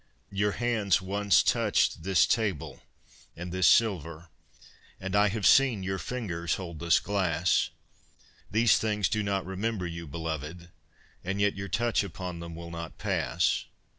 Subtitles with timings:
[0.31, 2.81] Your hands once touched this table
[3.35, 4.29] and this silver,
[4.99, 7.69] And I have seen your fingers hold this glass.
[8.49, 10.71] These things do not remember you, belovËd,
[11.23, 13.65] And yet your touch upon them will not pass.